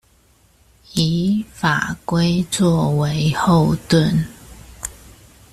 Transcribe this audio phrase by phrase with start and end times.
[0.93, 4.25] 以法規作為後盾